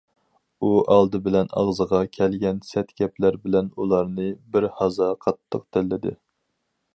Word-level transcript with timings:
ئۇ 0.61 0.69
ئالدى 0.93 1.19
بىلەن 1.27 1.51
ئاغزىغا 1.61 1.99
كەلگەن 2.17 2.61
سەت 2.69 2.95
گەپلەر 3.01 3.37
بىلەن 3.45 3.69
ئۇلارنى 3.77 4.27
بىر 4.57 4.67
ھازا 4.81 5.11
قاتتىق 5.27 5.69
تىللىدى. 5.79 6.17